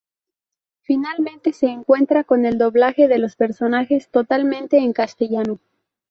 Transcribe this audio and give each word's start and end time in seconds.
Finalmente 0.81 1.53
se 1.53 1.67
encuentra 1.67 2.23
con 2.23 2.45
el 2.47 2.57
doblaje 2.57 3.07
de 3.07 3.19
los 3.19 3.35
personajes, 3.35 4.09
totalmente 4.09 4.79
en 4.79 4.93
castellano. 4.93 5.59